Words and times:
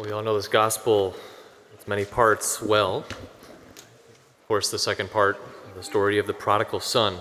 We 0.00 0.12
all 0.12 0.22
know 0.22 0.34
this 0.34 0.48
gospel, 0.48 1.14
its 1.74 1.86
many 1.86 2.06
parts, 2.06 2.62
well. 2.62 3.04
Of 3.04 4.48
course, 4.48 4.70
the 4.70 4.78
second 4.78 5.10
part, 5.10 5.38
the 5.76 5.82
story 5.82 6.18
of 6.18 6.26
the 6.26 6.32
prodigal 6.32 6.80
son. 6.80 7.18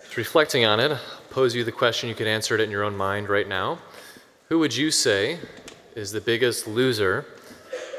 Just 0.00 0.16
reflecting 0.16 0.64
on 0.64 0.80
it, 0.80 0.90
I'll 0.90 0.98
pose 1.28 1.54
you 1.54 1.64
the 1.64 1.72
question, 1.72 2.08
you 2.08 2.14
can 2.14 2.26
answer 2.26 2.54
it 2.54 2.62
in 2.62 2.70
your 2.70 2.82
own 2.82 2.96
mind 2.96 3.28
right 3.28 3.46
now. 3.46 3.78
Who 4.48 4.58
would 4.58 4.74
you 4.74 4.90
say 4.90 5.38
is 5.94 6.12
the 6.12 6.20
biggest 6.22 6.66
loser 6.66 7.26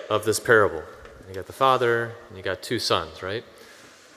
of 0.09 0.25
this 0.25 0.39
parable? 0.39 0.82
You 1.30 1.36
got 1.36 1.46
the 1.46 1.54
father, 1.54 2.14
and 2.30 2.38
you 2.38 2.41
got 2.41 2.64
two 2.64 2.80
sons, 2.80 3.21
right? 3.21 3.44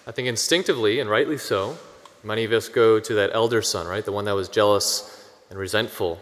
I 0.06 0.10
think 0.10 0.26
instinctively, 0.26 1.00
and 1.00 1.10
rightly 1.10 1.36
so, 1.36 1.76
many 2.24 2.44
of 2.44 2.52
us 2.52 2.70
go 2.70 2.98
to 2.98 3.12
that 3.12 3.28
elder 3.34 3.60
son, 3.60 3.86
right? 3.86 4.06
The 4.06 4.12
one 4.12 4.24
that 4.24 4.34
was 4.34 4.48
jealous 4.48 5.28
and 5.50 5.58
resentful 5.58 6.18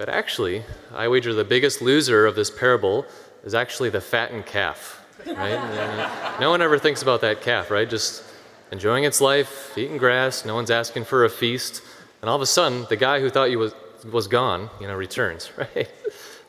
but 0.00 0.08
actually, 0.08 0.64
I 0.94 1.08
wager 1.08 1.34
the 1.34 1.44
biggest 1.44 1.82
loser 1.82 2.24
of 2.24 2.34
this 2.34 2.50
parable 2.50 3.04
is 3.44 3.54
actually 3.54 3.90
the 3.90 4.00
fattened 4.00 4.46
calf, 4.46 5.06
right? 5.26 6.38
no 6.40 6.48
one 6.48 6.62
ever 6.62 6.78
thinks 6.78 7.02
about 7.02 7.20
that 7.20 7.42
calf, 7.42 7.70
right? 7.70 7.86
Just 7.86 8.24
enjoying 8.72 9.04
its 9.04 9.20
life, 9.20 9.76
eating 9.76 9.98
grass, 9.98 10.46
no 10.46 10.54
one's 10.54 10.70
asking 10.70 11.04
for 11.04 11.26
a 11.26 11.28
feast, 11.28 11.82
and 12.22 12.30
all 12.30 12.36
of 12.36 12.40
a 12.40 12.46
sudden, 12.46 12.86
the 12.88 12.96
guy 12.96 13.20
who 13.20 13.28
thought 13.28 13.50
he 13.50 13.56
was, 13.56 13.74
was 14.10 14.26
gone, 14.26 14.70
you 14.80 14.86
know, 14.86 14.94
returns, 14.94 15.50
right? 15.58 15.90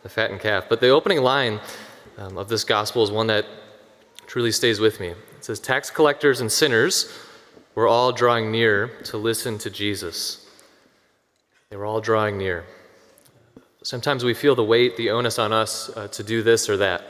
the 0.04 0.08
fattened 0.08 0.40
calf. 0.40 0.68
But 0.70 0.80
the 0.80 0.88
opening 0.88 1.22
line 1.22 1.60
um, 2.18 2.38
of 2.38 2.48
this 2.48 2.64
gospel 2.64 3.04
is 3.04 3.12
one 3.12 3.28
that 3.28 3.46
truly 4.28 4.54
stays 4.54 4.80
with 4.80 5.02
me. 5.02 5.10
It 5.10 5.18
says, 5.42 5.60
Tax 5.60 5.90
collectors 5.90 6.40
and 6.40 6.50
sinners 6.50 7.12
were 7.76 7.90
all 7.90 8.14
drawing 8.14 8.50
near 8.50 8.88
to 9.04 9.18
listen 9.18 9.58
to 9.58 9.70
Jesus. 9.70 10.48
They 11.70 11.76
were 11.76 11.86
all 11.86 12.00
drawing 12.00 12.38
near. 12.38 12.64
Sometimes 13.84 14.24
we 14.24 14.36
feel 14.36 14.54
the 14.54 14.64
weight, 14.64 14.96
the 14.96 15.10
onus 15.10 15.40
on 15.40 15.52
us 15.52 15.90
uh, 15.98 16.08
to 16.10 16.24
do 16.24 16.44
this 16.44 16.70
or 16.70 16.78
that, 16.78 17.04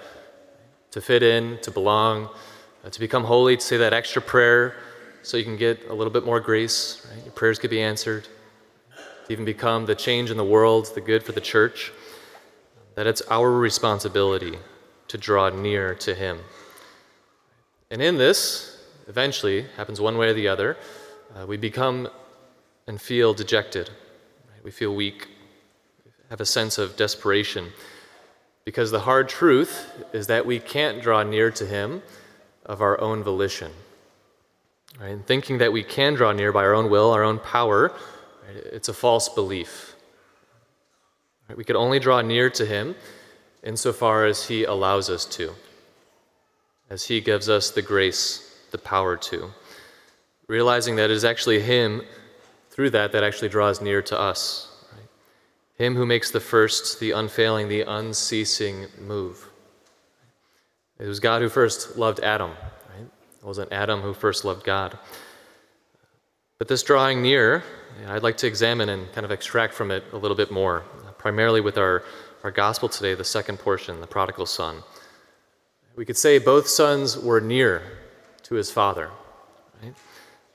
to 0.92 1.02
fit 1.02 1.22
in, 1.22 1.60
to 1.64 1.70
belong, 1.70 2.30
uh, 2.86 2.90
to 2.90 3.00
become 3.00 3.26
holy, 3.26 3.58
to 3.58 3.62
say 3.62 3.76
that 3.76 3.92
extra 3.92 4.22
prayer 4.22 4.76
so 5.22 5.36
you 5.36 5.44
can 5.44 5.58
get 5.58 5.90
a 5.90 5.94
little 5.94 6.14
bit 6.14 6.24
more 6.24 6.40
grace. 6.40 7.06
Right? 7.10 7.26
Your 7.26 7.34
prayers 7.34 7.60
could 7.60 7.72
be 7.72 7.82
answered, 7.82 8.24
to 9.26 9.34
even 9.34 9.44
become 9.44 9.86
the 9.86 9.96
change 9.96 10.32
in 10.32 10.38
the 10.38 10.46
world, 10.46 10.90
the 10.96 11.02
good 11.02 11.24
for 11.24 11.34
the 11.34 11.42
church. 11.42 11.92
That 12.96 13.06
it's 13.06 13.22
our 13.30 13.52
responsibility 13.52 14.58
to 15.10 15.18
draw 15.18 15.50
near 15.50 15.94
to 15.96 16.16
Him. 16.16 16.40
And 17.90 18.02
in 18.02 18.18
this, 18.18 18.82
eventually, 19.10 19.66
happens 19.76 20.00
one 20.00 20.18
way 20.18 20.30
or 20.30 20.34
the 20.34 20.48
other, 20.48 20.78
uh, 21.36 21.46
we 21.46 21.58
become 21.58 22.08
and 22.88 23.00
feel 23.02 23.34
dejected. 23.34 23.90
Right? 24.50 24.64
We 24.64 24.72
feel 24.72 24.96
weak 24.96 25.28
have 26.32 26.40
a 26.40 26.46
sense 26.46 26.78
of 26.78 26.96
desperation. 26.96 27.74
Because 28.64 28.90
the 28.90 29.02
hard 29.02 29.28
truth 29.28 29.92
is 30.14 30.28
that 30.28 30.46
we 30.46 30.60
can't 30.60 31.02
draw 31.02 31.24
near 31.24 31.52
to 31.52 31.66
Him 31.66 32.02
of 32.66 32.82
our 32.82 33.00
own 33.02 33.22
volition. 33.22 33.74
Right? 34.98 35.10
And 35.10 35.28
thinking 35.28 35.58
that 35.58 35.74
we 35.74 35.84
can 35.84 36.14
draw 36.14 36.32
near 36.32 36.54
by 36.54 36.64
our 36.64 36.74
own 36.74 36.90
will, 36.90 37.12
our 37.12 37.24
own 37.24 37.38
power, 37.40 37.92
right? 38.48 38.56
it's 38.72 38.88
a 38.88 38.94
false 38.94 39.28
belief. 39.28 39.94
Right? 41.50 41.58
We 41.58 41.66
could 41.66 41.76
only 41.76 42.00
draw 42.00 42.22
near 42.22 42.50
to 42.52 42.66
Him 42.66 42.96
insofar 43.62 44.26
as 44.26 44.48
He 44.48 44.64
allows 44.64 45.10
us 45.10 45.26
to, 45.26 45.54
as 46.90 47.04
He 47.04 47.20
gives 47.20 47.50
us 47.50 47.72
the 47.72 47.82
grace, 47.82 48.58
the 48.72 48.78
power 48.78 49.18
to. 49.18 49.52
Realizing 50.48 50.96
that 50.96 51.10
it 51.10 51.14
is 51.14 51.26
actually 51.26 51.60
Him, 51.60 52.04
through 52.70 52.92
that, 52.92 53.12
that 53.12 53.22
actually 53.22 53.50
draws 53.50 53.82
near 53.82 54.02
to 54.04 54.18
us. 54.18 54.71
Him 55.82 55.96
who 55.96 56.06
makes 56.06 56.30
the 56.30 56.40
first, 56.40 57.00
the 57.00 57.10
unfailing, 57.10 57.68
the 57.68 57.82
unceasing 57.82 58.86
move. 59.00 59.50
It 61.00 61.08
was 61.08 61.20
God 61.20 61.42
who 61.42 61.50
first 61.50 61.98
loved 61.98 62.20
Adam, 62.20 62.52
right? 62.52 63.08
It 63.42 63.44
wasn't 63.44 63.72
Adam 63.72 64.02
who 64.02 64.14
first 64.14 64.46
loved 64.46 64.64
God. 64.64 64.96
But 66.60 66.68
this 66.68 66.84
drawing 66.84 67.24
near, 67.24 67.64
I'd 68.06 68.22
like 68.22 68.38
to 68.38 68.48
examine 68.48 68.90
and 68.90 69.12
kind 69.12 69.26
of 69.26 69.32
extract 69.32 69.74
from 69.74 69.90
it 69.90 70.04
a 70.14 70.18
little 70.18 70.38
bit 70.38 70.52
more, 70.52 70.82
primarily 71.18 71.62
with 71.62 71.80
our, 71.80 72.04
our 72.44 72.52
gospel 72.52 72.88
today, 72.88 73.16
the 73.16 73.24
second 73.24 73.58
portion, 73.58 74.02
the 74.02 74.06
prodigal 74.06 74.46
son. 74.46 74.84
We 75.96 76.06
could 76.06 76.16
say 76.16 76.38
both 76.38 76.68
sons 76.68 77.18
were 77.18 77.42
near 77.42 77.82
to 78.44 78.54
his 78.54 78.70
father, 78.70 79.10
right? 79.82 79.96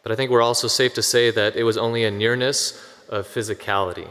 But 0.04 0.12
I 0.12 0.14
think 0.14 0.30
we're 0.30 0.40
also 0.40 0.68
safe 0.68 0.94
to 0.94 1.02
say 1.02 1.32
that 1.32 1.56
it 1.56 1.64
was 1.64 1.76
only 1.76 2.04
a 2.04 2.12
nearness 2.12 2.80
of 3.08 3.26
physicality. 3.26 4.08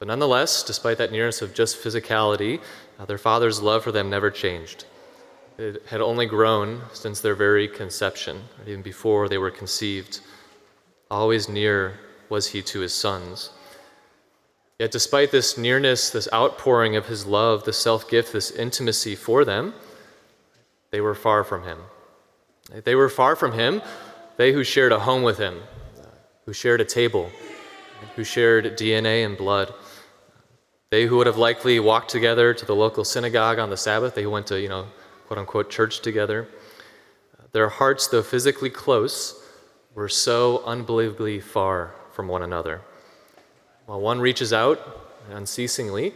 But 0.00 0.08
nonetheless, 0.08 0.62
despite 0.62 0.96
that 0.96 1.12
nearness 1.12 1.42
of 1.42 1.54
just 1.54 1.76
physicality, 1.76 2.60
uh, 2.98 3.04
their 3.04 3.18
father's 3.18 3.60
love 3.60 3.84
for 3.84 3.92
them 3.92 4.08
never 4.08 4.30
changed. 4.30 4.86
It 5.58 5.82
had 5.86 6.00
only 6.00 6.24
grown 6.24 6.80
since 6.94 7.20
their 7.20 7.34
very 7.34 7.68
conception, 7.68 8.44
even 8.66 8.80
before 8.80 9.28
they 9.28 9.36
were 9.36 9.50
conceived. 9.50 10.20
Always 11.10 11.50
near 11.50 12.00
was 12.30 12.48
he 12.48 12.62
to 12.62 12.80
his 12.80 12.94
sons. 12.94 13.50
Yet, 14.78 14.90
despite 14.90 15.32
this 15.32 15.58
nearness, 15.58 16.08
this 16.08 16.28
outpouring 16.32 16.96
of 16.96 17.04
his 17.06 17.26
love, 17.26 17.64
this 17.64 17.76
self 17.76 18.08
gift, 18.08 18.32
this 18.32 18.50
intimacy 18.50 19.14
for 19.14 19.44
them, 19.44 19.74
they 20.90 21.02
were 21.02 21.14
far 21.14 21.44
from 21.44 21.64
him. 21.64 21.78
They 22.84 22.94
were 22.94 23.10
far 23.10 23.36
from 23.36 23.52
him, 23.52 23.82
they 24.38 24.52
who 24.52 24.64
shared 24.64 24.92
a 24.92 25.00
home 25.00 25.22
with 25.22 25.36
him, 25.36 25.60
who 26.46 26.54
shared 26.54 26.80
a 26.80 26.86
table, 26.86 27.30
who 28.16 28.24
shared 28.24 28.78
DNA 28.78 29.26
and 29.26 29.36
blood. 29.36 29.74
They 30.90 31.06
who 31.06 31.18
would 31.18 31.28
have 31.28 31.36
likely 31.36 31.78
walked 31.78 32.10
together 32.10 32.52
to 32.52 32.66
the 32.66 32.74
local 32.74 33.04
synagogue 33.04 33.60
on 33.60 33.70
the 33.70 33.76
Sabbath, 33.76 34.16
they 34.16 34.24
who 34.24 34.30
went 34.30 34.48
to, 34.48 34.60
you 34.60 34.68
know, 34.68 34.86
quote 35.28 35.38
unquote, 35.38 35.70
church 35.70 36.00
together. 36.00 36.48
Their 37.52 37.68
hearts, 37.68 38.08
though 38.08 38.24
physically 38.24 38.70
close, 38.70 39.40
were 39.94 40.08
so 40.08 40.64
unbelievably 40.64 41.40
far 41.40 41.94
from 42.10 42.26
one 42.26 42.42
another. 42.42 42.80
While 43.86 44.00
one 44.00 44.20
reaches 44.20 44.52
out 44.52 44.80
unceasingly, 45.30 46.14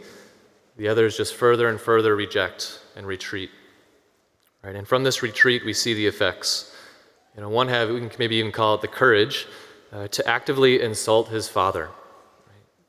the 0.75 0.89
others 0.89 1.15
just 1.15 1.35
further 1.35 1.69
and 1.69 1.79
further 1.79 2.13
reject 2.13 2.81
and 2.97 3.07
retreat. 3.07 3.51
Right? 4.61 4.75
And 4.75 4.85
from 4.85 5.05
this 5.05 5.23
retreat, 5.23 5.63
we 5.63 5.71
see 5.71 5.93
the 5.93 6.05
effects. 6.05 6.75
You 7.35 7.41
know, 7.41 7.49
one 7.49 7.69
have, 7.69 7.89
we 7.89 8.01
can 8.01 8.11
maybe 8.19 8.35
even 8.35 8.51
call 8.51 8.75
it 8.75 8.81
the 8.81 8.89
courage 8.89 9.47
uh, 9.93 10.09
to 10.09 10.27
actively 10.27 10.81
insult 10.81 11.29
his 11.29 11.47
father 11.47 11.89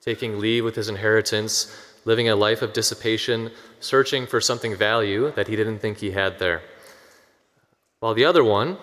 taking 0.06 0.39
leave 0.39 0.65
with 0.65 0.77
his 0.77 0.89
inheritance, 0.89 1.77
living 2.05 2.28
a 2.28 2.37
life 2.37 2.62
of 2.62 2.72
dissipation, 2.72 3.50
searching 3.81 4.25
for 4.25 4.41
something 4.41 4.77
value 4.77 5.33
that 5.33 5.49
he 5.49 5.56
didn't 5.56 5.81
think 5.81 5.99
he 5.99 6.12
had 6.12 6.39
there. 6.39 6.62
While 7.99 8.15
the 8.15 8.25
other 8.25 8.44
one, 8.44 8.78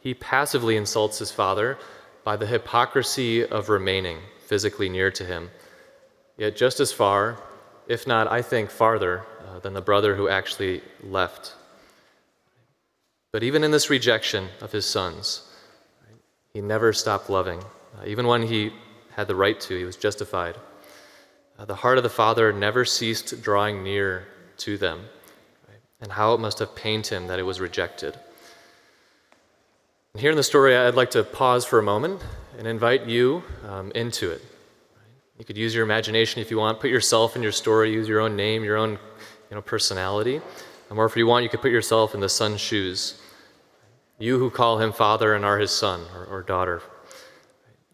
he 0.00 0.14
passively 0.14 0.76
insults 0.76 1.18
his 1.18 1.32
father 1.32 1.78
by 2.22 2.36
the 2.36 2.46
hypocrisy 2.46 3.44
of 3.44 3.68
remaining 3.68 4.18
physically 4.46 4.88
near 4.88 5.10
to 5.10 5.24
him, 5.24 5.50
yet 6.36 6.54
just 6.54 6.78
as 6.78 6.92
far, 6.92 7.38
if 7.88 8.06
not, 8.06 8.30
I 8.30 8.40
think, 8.40 8.70
farther 8.70 9.24
uh, 9.48 9.58
than 9.58 9.74
the 9.74 9.80
brother 9.80 10.14
who 10.14 10.28
actually 10.28 10.80
left. 11.02 11.54
But 13.32 13.42
even 13.42 13.64
in 13.64 13.72
this 13.72 13.90
rejection 13.90 14.48
of 14.60 14.70
his 14.70 14.86
sons, 14.86 15.42
he 16.52 16.60
never 16.60 16.92
stopped 16.92 17.28
loving. 17.28 17.58
Uh, 17.60 18.06
even 18.06 18.28
when 18.28 18.42
he 18.42 18.72
had 19.16 19.28
the 19.28 19.34
right 19.34 19.60
to, 19.60 19.76
he 19.76 19.84
was 19.84 19.96
justified. 19.96 20.56
Uh, 21.58 21.64
the 21.64 21.76
heart 21.76 21.98
of 21.98 22.02
the 22.02 22.10
Father 22.10 22.52
never 22.52 22.84
ceased 22.84 23.42
drawing 23.42 23.82
near 23.82 24.26
to 24.58 24.78
them, 24.78 25.00
right? 25.68 25.80
and 26.00 26.12
how 26.12 26.34
it 26.34 26.40
must 26.40 26.58
have 26.58 26.74
pained 26.74 27.06
him 27.06 27.26
that 27.26 27.38
it 27.38 27.42
was 27.42 27.60
rejected. 27.60 28.18
And 30.14 30.20
here 30.20 30.30
in 30.30 30.36
the 30.36 30.42
story, 30.42 30.76
I'd 30.76 30.94
like 30.94 31.10
to 31.12 31.24
pause 31.24 31.64
for 31.64 31.78
a 31.78 31.82
moment 31.82 32.22
and 32.58 32.66
invite 32.66 33.06
you 33.06 33.42
um, 33.66 33.92
into 33.94 34.30
it. 34.30 34.42
You 35.38 35.44
could 35.44 35.56
use 35.56 35.74
your 35.74 35.84
imagination 35.84 36.40
if 36.40 36.50
you 36.50 36.58
want, 36.58 36.80
put 36.80 36.90
yourself 36.90 37.34
in 37.34 37.42
your 37.42 37.52
story, 37.52 37.92
use 37.92 38.06
your 38.06 38.20
own 38.20 38.36
name, 38.36 38.62
your 38.62 38.76
own 38.76 38.92
you 38.92 39.56
know, 39.56 39.62
personality. 39.62 40.40
Or 40.90 41.06
if 41.06 41.16
you 41.16 41.26
want, 41.26 41.42
you 41.42 41.48
could 41.48 41.62
put 41.62 41.70
yourself 41.70 42.14
in 42.14 42.20
the 42.20 42.28
son's 42.28 42.60
shoes. 42.60 43.20
You 44.18 44.38
who 44.38 44.50
call 44.50 44.78
him 44.78 44.92
father 44.92 45.34
and 45.34 45.44
are 45.44 45.58
his 45.58 45.70
son 45.70 46.02
or, 46.14 46.26
or 46.26 46.42
daughter, 46.42 46.82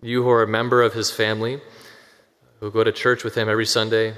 you 0.01 0.23
who 0.23 0.31
are 0.31 0.43
a 0.43 0.49
member 0.49 0.83
of 0.83 0.95
his 0.95 1.11
family, 1.11 1.61
who 2.61 2.71
go 2.71 2.85
to 2.85 2.93
church 2.93 3.25
with 3.25 3.35
him 3.35 3.49
every 3.49 3.67
Sunday, 3.67 4.15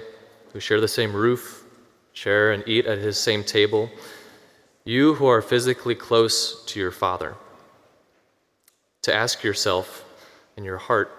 who 0.53 0.61
share 0.61 0.81
the 0.81 0.88
same 0.88 1.15
roof, 1.15 1.65
share 2.12 2.53
and 2.53 2.62
eat 2.67 2.87
at 2.87 2.99
his 2.99 3.19
same 3.19 3.44
table, 3.44 3.91
you 4.85 5.15
who 5.15 5.27
are 5.27 5.43
physically 5.43 5.94
close 5.94 6.65
to 6.67 6.81
your 6.81 6.91
Father, 6.91 7.35
to 9.03 9.15
ask 9.15 9.43
yourself 9.43 10.05
in 10.56 10.65
your 10.65 10.79
heart, 10.79 11.11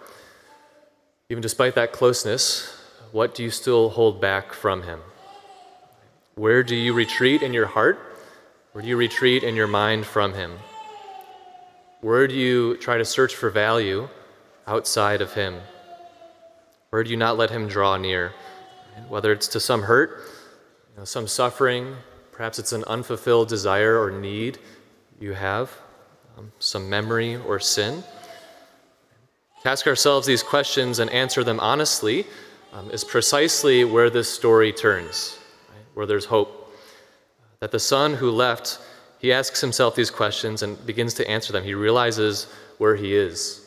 even 1.29 1.41
despite 1.41 1.75
that 1.75 1.91
closeness, 1.91 2.77
what 3.11 3.33
do 3.33 3.43
you 3.43 3.49
still 3.49 3.89
hold 3.89 4.21
back 4.21 4.53
from 4.53 4.83
him? 4.83 4.99
Where 6.35 6.63
do 6.63 6.75
you 6.75 6.93
retreat 6.93 7.41
in 7.41 7.53
your 7.53 7.65
heart? 7.65 7.99
Where 8.71 8.81
do 8.81 8.87
you 8.87 8.97
retreat 8.97 9.43
in 9.43 9.55
your 9.55 9.67
mind 9.67 10.05
from 10.05 10.33
him? 10.33 10.57
Where 12.01 12.27
do 12.27 12.33
you 12.33 12.77
try 12.77 12.97
to 12.97 13.05
search 13.05 13.35
for 13.35 13.49
value? 13.49 14.07
Outside 14.67 15.21
of 15.21 15.33
Him? 15.33 15.59
Where 16.89 17.03
do 17.03 17.09
you 17.09 17.17
not 17.17 17.37
let 17.37 17.49
Him 17.49 17.67
draw 17.67 17.97
near? 17.97 18.33
Whether 19.07 19.31
it's 19.31 19.47
to 19.49 19.59
some 19.59 19.83
hurt, 19.83 20.21
you 20.91 20.99
know, 20.99 21.05
some 21.05 21.27
suffering, 21.27 21.95
perhaps 22.31 22.59
it's 22.59 22.73
an 22.73 22.83
unfulfilled 22.85 23.47
desire 23.47 24.01
or 24.01 24.11
need 24.11 24.59
you 25.19 25.33
have, 25.33 25.71
um, 26.37 26.51
some 26.59 26.89
memory 26.89 27.35
or 27.35 27.59
sin. 27.59 28.03
To 29.63 29.69
ask 29.69 29.85
ourselves 29.85 30.25
these 30.25 30.41
questions 30.41 30.99
and 30.99 31.09
answer 31.11 31.43
them 31.43 31.59
honestly 31.59 32.25
um, 32.73 32.89
is 32.89 33.03
precisely 33.03 33.83
where 33.83 34.09
this 34.09 34.27
story 34.27 34.73
turns, 34.73 35.37
right? 35.69 35.85
where 35.93 36.05
there's 36.05 36.25
hope. 36.25 36.73
That 37.59 37.71
the 37.71 37.79
son 37.79 38.15
who 38.15 38.31
left, 38.31 38.79
he 39.19 39.31
asks 39.31 39.61
himself 39.61 39.95
these 39.95 40.09
questions 40.09 40.63
and 40.63 40.83
begins 40.85 41.13
to 41.15 41.29
answer 41.29 41.53
them. 41.53 41.63
He 41.63 41.75
realizes 41.75 42.47
where 42.79 42.95
he 42.95 43.15
is. 43.15 43.60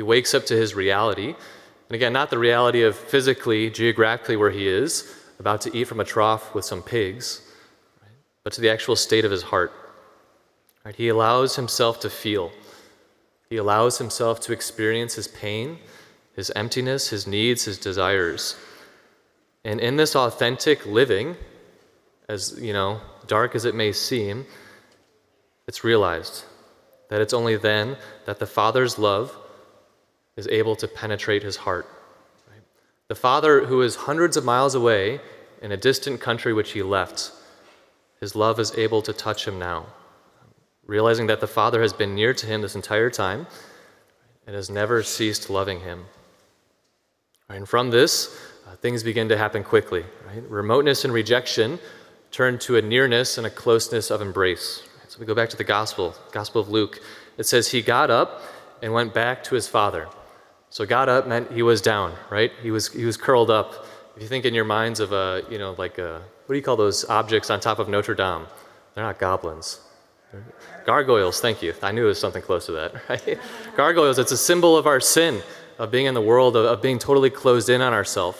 He 0.00 0.02
wakes 0.02 0.32
up 0.32 0.46
to 0.46 0.56
his 0.56 0.74
reality. 0.74 1.26
And 1.26 1.94
again, 1.94 2.14
not 2.14 2.30
the 2.30 2.38
reality 2.38 2.84
of 2.84 2.96
physically, 2.96 3.68
geographically 3.68 4.34
where 4.34 4.50
he 4.50 4.66
is, 4.66 5.14
about 5.38 5.60
to 5.60 5.76
eat 5.76 5.88
from 5.88 6.00
a 6.00 6.04
trough 6.04 6.54
with 6.54 6.64
some 6.64 6.82
pigs, 6.82 7.42
right? 8.00 8.10
but 8.42 8.54
to 8.54 8.62
the 8.62 8.70
actual 8.70 8.96
state 8.96 9.26
of 9.26 9.30
his 9.30 9.42
heart. 9.42 9.70
Right? 10.86 10.96
He 10.96 11.08
allows 11.08 11.56
himself 11.56 12.00
to 12.00 12.08
feel. 12.08 12.50
He 13.50 13.58
allows 13.58 13.98
himself 13.98 14.40
to 14.40 14.54
experience 14.54 15.16
his 15.16 15.28
pain, 15.28 15.78
his 16.34 16.50
emptiness, 16.56 17.10
his 17.10 17.26
needs, 17.26 17.66
his 17.66 17.76
desires. 17.76 18.56
And 19.66 19.80
in 19.80 19.96
this 19.96 20.16
authentic 20.16 20.86
living, 20.86 21.36
as 22.26 22.58
you 22.58 22.72
know, 22.72 23.02
dark 23.26 23.54
as 23.54 23.66
it 23.66 23.74
may 23.74 23.92
seem, 23.92 24.46
it's 25.68 25.84
realized 25.84 26.44
that 27.10 27.20
it's 27.20 27.34
only 27.34 27.56
then 27.56 27.98
that 28.24 28.38
the 28.38 28.46
Father's 28.46 28.98
love 28.98 29.36
is 30.40 30.48
able 30.48 30.74
to 30.76 30.86
penetrate 31.00 31.42
his 31.42 31.56
heart. 31.64 31.86
Right? 32.48 32.64
The 33.08 33.20
Father, 33.26 33.54
who 33.66 33.78
is 33.82 33.92
hundreds 34.08 34.36
of 34.36 34.44
miles 34.44 34.74
away 34.74 35.20
in 35.62 35.70
a 35.72 35.76
distant 35.88 36.20
country 36.20 36.52
which 36.52 36.72
he 36.72 36.82
left, 36.82 37.18
his 38.20 38.34
love 38.34 38.56
is 38.58 38.70
able 38.84 39.02
to 39.02 39.12
touch 39.12 39.46
him 39.48 39.58
now 39.58 39.86
realizing 40.90 41.28
that 41.28 41.38
the 41.40 41.46
Father 41.46 41.80
has 41.80 41.92
been 41.92 42.16
near 42.16 42.34
to 42.34 42.46
him 42.46 42.62
this 42.62 42.74
entire 42.74 43.10
time 43.10 43.46
and 44.44 44.56
has 44.56 44.68
never 44.68 45.04
ceased 45.04 45.48
loving 45.48 45.78
him. 45.78 46.04
And 47.48 47.68
from 47.68 47.90
this, 47.90 48.36
uh, 48.66 48.74
things 48.74 49.04
begin 49.04 49.28
to 49.28 49.36
happen 49.36 49.62
quickly. 49.62 50.04
Right? 50.26 50.42
Remoteness 50.50 51.04
and 51.04 51.14
rejection 51.14 51.78
turn 52.32 52.58
to 52.58 52.76
a 52.76 52.82
nearness 52.82 53.38
and 53.38 53.46
a 53.46 53.50
closeness 53.50 54.10
of 54.10 54.20
embrace. 54.20 54.82
So 55.06 55.20
we 55.20 55.26
go 55.26 55.34
back 55.34 55.48
to 55.50 55.56
the 55.56 55.64
Gospel, 55.64 56.12
Gospel 56.32 56.60
of 56.60 56.68
Luke. 56.68 57.00
It 57.38 57.44
says, 57.44 57.68
He 57.68 57.82
got 57.82 58.10
up 58.10 58.42
and 58.82 58.92
went 58.92 59.14
back 59.14 59.44
to 59.44 59.54
his 59.54 59.68
Father. 59.68 60.08
So 60.70 60.86
got 60.86 61.08
up 61.08 61.26
meant 61.26 61.50
he 61.52 61.62
was 61.62 61.82
down, 61.82 62.14
right? 62.30 62.52
He 62.62 62.70
was, 62.70 62.92
he 62.92 63.04
was 63.04 63.16
curled 63.16 63.50
up. 63.50 63.86
If 64.16 64.22
you 64.22 64.28
think 64.28 64.44
in 64.44 64.54
your 64.54 64.64
minds 64.64 65.00
of 65.00 65.12
a, 65.12 65.42
you 65.50 65.58
know, 65.58 65.74
like 65.76 65.98
a, 65.98 66.22
what 66.46 66.54
do 66.54 66.56
you 66.56 66.62
call 66.62 66.76
those 66.76 67.04
objects 67.08 67.50
on 67.50 67.60
top 67.60 67.78
of 67.78 67.88
Notre 67.88 68.14
Dame? 68.14 68.46
They're 68.94 69.04
not 69.04 69.18
goblins. 69.18 69.80
Gargoyles, 70.86 71.40
thank 71.40 71.60
you. 71.60 71.74
I 71.82 71.90
knew 71.92 72.04
it 72.04 72.08
was 72.08 72.20
something 72.20 72.42
close 72.42 72.66
to 72.66 72.72
that, 72.72 72.94
right? 73.08 73.38
Gargoyles, 73.76 74.18
it's 74.18 74.32
a 74.32 74.36
symbol 74.36 74.76
of 74.76 74.86
our 74.86 75.00
sin, 75.00 75.42
of 75.78 75.90
being 75.90 76.06
in 76.06 76.14
the 76.14 76.20
world, 76.20 76.56
of, 76.56 76.64
of 76.66 76.82
being 76.82 76.98
totally 76.98 77.30
closed 77.30 77.68
in 77.68 77.80
on 77.80 77.92
ourselves. 77.92 78.38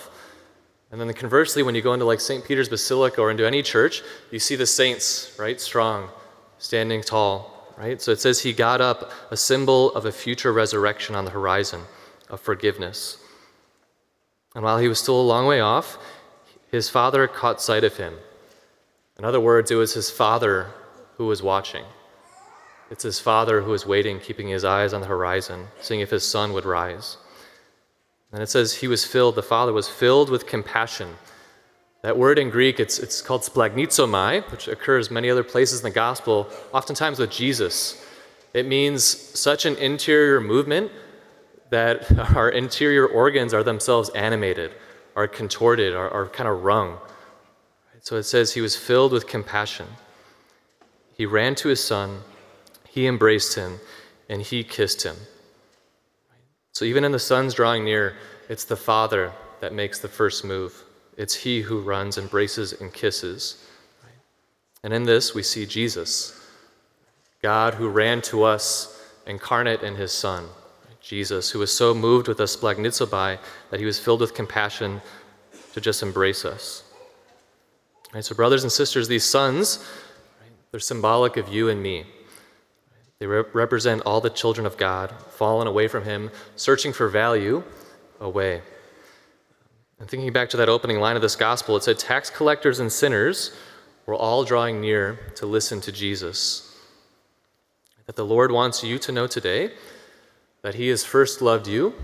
And 0.93 1.01
then 1.01 1.13
conversely, 1.13 1.63
when 1.63 1.75
you 1.75 1.83
go 1.83 1.95
into 1.95 2.05
like 2.05 2.21
St. 2.21 2.45
Peter's 2.45 2.69
Basilica 2.69 3.21
or 3.21 3.31
into 3.31 3.47
any 3.47 3.63
church, 3.63 4.03
you 4.31 4.39
see 4.39 4.57
the 4.57 4.67
saints, 4.67 5.37
right? 5.39 5.61
Strong, 5.61 6.11
standing 6.59 7.03
tall, 7.03 7.75
right? 7.77 8.01
So 8.01 8.11
it 8.11 8.21
says 8.21 8.41
he 8.41 8.53
got 8.53 8.81
up, 8.81 9.13
a 9.31 9.37
symbol 9.37 9.93
of 9.95 10.05
a 10.05 10.13
future 10.13 10.53
resurrection 10.53 11.15
on 11.15 11.25
the 11.25 11.31
horizon, 11.31 11.83
of 12.31 12.41
forgiveness. 12.41 13.19
And 14.55 14.65
while 14.65 14.79
he 14.79 14.89
was 14.89 14.99
still 14.99 15.21
a 15.21 15.23
long 15.23 15.47
way 15.47 15.61
off, 15.61 15.99
his 16.71 16.89
father 16.89 17.27
caught 17.27 17.61
sight 17.61 17.85
of 17.85 17.97
him. 17.97 18.15
In 19.19 19.25
other 19.25 19.41
words, 19.41 19.71
it 19.71 19.75
was 19.75 19.95
his 19.95 20.11
father 20.11 20.69
who 21.17 21.27
was 21.27 21.43
watching. 21.43 21.85
It's 22.91 23.03
his 23.03 23.21
father 23.21 23.61
who 23.61 23.71
was 23.71 23.87
waiting, 23.87 24.19
keeping 24.19 24.49
his 24.49 24.65
eyes 24.65 24.93
on 24.93 25.01
the 25.01 25.07
horizon, 25.07 25.69
seeing 25.81 26.01
if 26.01 26.11
his 26.11 26.27
son 26.27 26.53
would 26.53 26.65
rise. 26.65 27.19
And 28.33 28.43
it 28.43 28.49
says 28.49 28.75
he 28.75 28.89
was 28.89 29.05
filled, 29.05 29.35
the 29.35 29.43
father 29.43 29.73
was 29.73 29.89
filled 29.89 30.31
with 30.31 30.47
compassion. 30.47 31.17
That 32.03 32.17
word 32.17 32.39
in 32.39 32.51
Greek, 32.51 32.81
it's, 32.81 32.99
it's 32.99 33.21
called 33.21 33.43
splanchnizomai, 33.43 34.51
which 34.51 34.69
occurs 34.69 35.11
many 35.11 35.29
other 35.29 35.45
places 35.45 35.81
in 35.81 35.85
the 35.85 35.91
gospel, 35.91 36.49
oftentimes 36.73 37.19
with 37.19 37.31
Jesus. 37.31 38.05
It 38.55 38.67
means 38.67 39.05
such 39.05 39.67
an 39.67 39.77
interior 39.77 40.41
movement 40.41 40.91
that 41.71 42.19
our 42.37 42.51
interior 42.51 43.07
organs 43.07 43.55
are 43.55 43.63
themselves 43.63 44.11
animated, 44.11 44.73
are 45.17 45.27
contorted, 45.27 45.95
are, 45.95 46.11
are 46.11 46.29
kind 46.29 46.49
of 46.49 46.63
wrung. 46.63 46.99
So 48.03 48.17
it 48.17 48.25
says 48.25 48.53
he 48.53 48.61
was 48.61 48.77
filled 48.77 49.13
with 49.13 49.27
compassion. 49.27 49.87
He 51.17 51.27
ran 51.27 51.55
to 51.57 51.69
his 51.69 51.83
son, 51.83 52.21
he 52.89 53.07
embraced 53.07 53.55
him, 53.55 53.79
and 54.29 54.41
he 54.43 54.65
kissed 54.65 55.03
him. 55.03 55.17
So 56.73 56.85
even 56.85 57.05
in 57.05 57.13
the 57.13 57.19
son's 57.19 57.55
drawing 57.55 57.85
near, 57.85 58.17
it's 58.49 58.65
the 58.65 58.77
father 58.77 59.33
that 59.61 59.75
makes 59.75 59.99
the 59.99 60.09
first 60.09 60.45
move. 60.45 60.85
It's 61.17 61.35
he 61.35 61.61
who 61.61 61.81
runs, 61.81 62.17
embraces, 62.17 62.73
and 62.81 62.93
kisses. 62.93 63.67
And 64.83 64.95
in 64.95 65.03
this, 65.03 65.35
we 65.35 65.43
see 65.43 65.67
Jesus, 65.67 66.49
God 67.43 67.75
who 67.75 67.89
ran 67.89 68.23
to 68.23 68.45
us 68.45 69.05
incarnate 69.27 69.83
in 69.83 69.97
his 69.97 70.13
son. 70.13 70.47
Jesus, 71.01 71.51
who 71.51 71.59
was 71.59 71.75
so 71.75 71.95
moved 71.95 72.29
with 72.29 72.41
us 72.41 72.57
splanchnizomai 72.57 73.39
that 73.71 73.81
he 73.81 73.87
was 73.87 73.99
filled 73.99 74.21
with 74.21 74.35
compassion 74.35 75.01
to 75.73 75.81
just 75.81 76.03
embrace 76.03 76.45
us. 76.45 76.85
Right, 78.13 78.25
so, 78.25 78.35
brothers 78.35 78.65
and 78.65 78.73
sisters, 78.73 79.09
these 79.09 79.25
sons 79.25 79.87
they're 80.71 80.81
symbolic 80.81 81.37
of 81.37 81.49
you 81.49 81.69
and 81.69 81.83
me. 81.83 82.07
They 83.19 83.27
re- 83.27 83.45
represent 83.53 84.03
all 84.03 84.21
the 84.21 84.31
children 84.31 84.67
of 84.67 84.77
God, 84.77 85.13
fallen 85.31 85.67
away 85.67 85.89
from 85.89 86.05
Him, 86.05 86.31
searching 86.57 86.93
for 86.93 87.09
value 87.09 87.63
away. 88.21 88.63
And 89.99 90.09
thinking 90.09 90.33
back 90.33 90.49
to 90.51 90.57
that 90.57 90.69
opening 90.69 91.01
line 91.01 91.17
of 91.17 91.23
this 91.23 91.37
gospel, 91.37 91.77
it 91.77 91.83
said, 91.83 91.99
Tax 91.99 92.31
collectors 92.31 92.79
and 92.79 92.91
sinners 92.91 93.55
were 94.07 94.15
all 94.15 94.45
drawing 94.45 94.81
near 94.81 95.19
to 95.37 95.47
listen 95.47 95.81
to 95.83 95.93
Jesus. 95.93 96.75
That 98.07 98.17
the 98.17 98.25
Lord 98.25 98.51
wants 98.51 98.83
you 98.83 98.99
to 99.01 99.13
know 99.13 99.27
today 99.27 99.73
that 100.63 100.75
He 100.75 100.89
has 100.89 101.05
first 101.05 101.43
loved 101.43 101.67
you, 101.67 101.95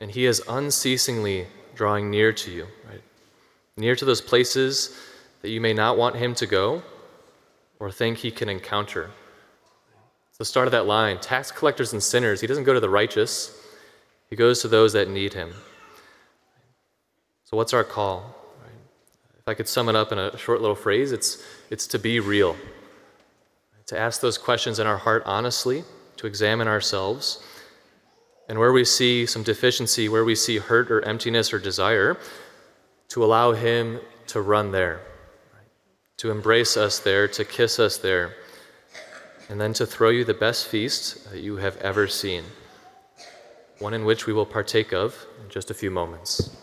and 0.00 0.10
He 0.10 0.26
is 0.26 0.42
unceasingly 0.48 1.46
drawing 1.74 2.10
near 2.10 2.32
to 2.32 2.50
you, 2.50 2.66
right? 2.88 3.02
Near 3.76 3.96
to 3.96 4.04
those 4.04 4.20
places 4.20 4.96
that 5.42 5.50
you 5.50 5.60
may 5.60 5.72
not 5.72 5.96
want 5.96 6.16
Him 6.16 6.34
to 6.36 6.46
go 6.46 6.82
or 7.84 7.90
think 7.90 8.18
he 8.18 8.30
can 8.30 8.48
encounter. 8.48 9.10
It's 10.30 10.38
the 10.38 10.44
start 10.44 10.66
of 10.66 10.72
that 10.72 10.86
line 10.86 11.18
tax 11.18 11.50
collectors 11.52 11.92
and 11.92 12.02
sinners. 12.02 12.40
He 12.40 12.46
doesn't 12.46 12.64
go 12.64 12.74
to 12.74 12.80
the 12.80 12.88
righteous, 12.88 13.60
he 14.30 14.36
goes 14.36 14.62
to 14.62 14.68
those 14.68 14.92
that 14.94 15.08
need 15.08 15.34
him. 15.34 15.52
So, 17.44 17.56
what's 17.56 17.74
our 17.74 17.84
call? 17.84 18.34
If 19.38 19.46
I 19.46 19.52
could 19.52 19.68
sum 19.68 19.90
it 19.90 19.94
up 19.94 20.10
in 20.10 20.18
a 20.18 20.36
short 20.38 20.62
little 20.62 20.74
phrase, 20.74 21.12
it's, 21.12 21.44
it's 21.68 21.86
to 21.88 21.98
be 21.98 22.18
real, 22.18 22.56
to 23.84 23.98
ask 23.98 24.22
those 24.22 24.38
questions 24.38 24.78
in 24.78 24.86
our 24.86 24.96
heart 24.96 25.22
honestly, 25.26 25.84
to 26.16 26.26
examine 26.26 26.66
ourselves. 26.66 27.44
And 28.48 28.58
where 28.58 28.72
we 28.72 28.84
see 28.84 29.26
some 29.26 29.42
deficiency, 29.42 30.08
where 30.08 30.24
we 30.24 30.34
see 30.34 30.58
hurt 30.58 30.90
or 30.90 31.02
emptiness 31.02 31.52
or 31.52 31.58
desire, 31.58 32.18
to 33.08 33.24
allow 33.24 33.52
Him 33.52 34.00
to 34.28 34.40
run 34.40 34.70
there 34.70 35.00
to 36.16 36.30
embrace 36.30 36.76
us 36.76 36.98
there, 37.00 37.26
to 37.28 37.44
kiss 37.44 37.78
us 37.78 37.96
there, 37.96 38.34
and 39.48 39.60
then 39.60 39.72
to 39.74 39.86
throw 39.86 40.10
you 40.10 40.24
the 40.24 40.34
best 40.34 40.68
feast 40.68 41.30
that 41.30 41.40
you 41.40 41.56
have 41.56 41.76
ever 41.78 42.06
seen, 42.06 42.44
one 43.78 43.94
in 43.94 44.04
which 44.04 44.26
we 44.26 44.32
will 44.32 44.46
partake 44.46 44.92
of 44.92 45.26
in 45.42 45.50
just 45.50 45.70
a 45.70 45.74
few 45.74 45.90
moments. 45.90 46.56